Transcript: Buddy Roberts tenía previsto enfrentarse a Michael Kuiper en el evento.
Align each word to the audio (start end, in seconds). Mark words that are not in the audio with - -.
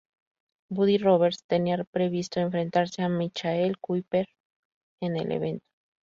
Buddy 0.71 0.97
Roberts 0.97 1.43
tenía 1.45 1.77
previsto 1.83 2.39
enfrentarse 2.39 3.03
a 3.03 3.07
Michael 3.07 3.77
Kuiper 3.77 4.25
en 4.99 5.15
el 5.15 5.31
evento. 5.31 5.65